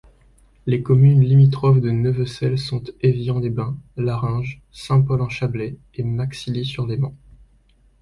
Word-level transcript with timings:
Les 0.65 0.81
communes 0.81 1.21
limitrophes 1.21 1.79
de 1.79 1.91
Neuvecelle 1.91 2.57
sont 2.57 2.81
Évian-les-Bains, 3.01 3.77
Larringes, 3.97 4.59
Saint-Paul-en-Chablais 4.71 5.77
et 5.93 6.03
Maxilly-sur-Léman. 6.03 7.13